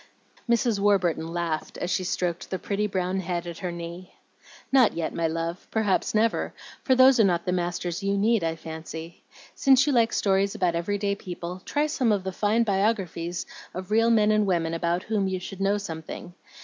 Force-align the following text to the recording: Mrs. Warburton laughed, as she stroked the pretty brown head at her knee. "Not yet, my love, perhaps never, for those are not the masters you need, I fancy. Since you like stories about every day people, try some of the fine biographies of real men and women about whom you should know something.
Mrs. 0.49 0.79
Warburton 0.79 1.27
laughed, 1.27 1.77
as 1.77 1.91
she 1.91 2.03
stroked 2.03 2.49
the 2.49 2.57
pretty 2.57 2.87
brown 2.87 3.19
head 3.19 3.45
at 3.45 3.59
her 3.59 3.71
knee. 3.71 4.15
"Not 4.71 4.93
yet, 4.93 5.13
my 5.13 5.27
love, 5.27 5.67
perhaps 5.69 6.15
never, 6.15 6.55
for 6.81 6.95
those 6.95 7.19
are 7.19 7.23
not 7.23 7.45
the 7.45 7.51
masters 7.51 8.01
you 8.01 8.17
need, 8.17 8.43
I 8.43 8.55
fancy. 8.55 9.21
Since 9.53 9.85
you 9.85 9.93
like 9.93 10.11
stories 10.11 10.55
about 10.55 10.73
every 10.73 10.97
day 10.97 11.13
people, 11.13 11.61
try 11.65 11.85
some 11.85 12.11
of 12.11 12.23
the 12.23 12.31
fine 12.31 12.63
biographies 12.63 13.45
of 13.75 13.91
real 13.91 14.09
men 14.09 14.31
and 14.31 14.47
women 14.47 14.73
about 14.73 15.03
whom 15.03 15.27
you 15.27 15.39
should 15.39 15.61
know 15.61 15.77
something. 15.77 16.33